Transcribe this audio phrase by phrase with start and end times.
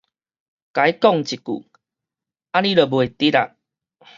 [0.03, 0.33] 共伊講一句，按呢
[2.73, 3.31] 就袂直矣